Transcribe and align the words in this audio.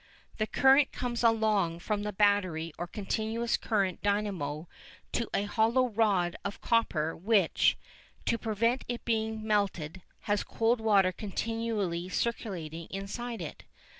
The 0.39 0.47
current 0.47 0.91
comes 0.91 1.21
along 1.23 1.77
from 1.81 2.01
the 2.01 2.11
battery 2.11 2.73
or 2.79 2.87
continuous 2.87 3.55
current 3.55 4.01
dynamo 4.01 4.67
to 5.11 5.29
a 5.31 5.43
hollow 5.43 5.89
rod 5.89 6.35
of 6.43 6.59
copper 6.59 7.15
which, 7.15 7.77
to 8.25 8.39
prevent 8.39 8.83
it 8.87 9.05
being 9.05 9.45
melted, 9.45 10.01
has 10.21 10.43
cold 10.43 10.81
water 10.81 11.11
continually 11.11 12.09
circulating 12.09 12.87
inside 12.89 13.43
it. 13.43 13.65